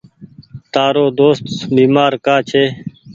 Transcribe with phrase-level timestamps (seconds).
[0.73, 1.43] تآرو دوست
[1.75, 2.65] بيمآر ڪآ ڇي۔